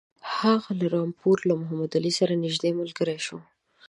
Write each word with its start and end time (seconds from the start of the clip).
هغه 0.39 0.69
له 0.79 0.85
رامپور 0.95 1.37
له 1.49 1.53
محمدعلي 1.61 2.11
سره 2.19 2.33
نیژدې 2.43 2.71
ملګری 2.79 3.17
شو. 3.25 3.37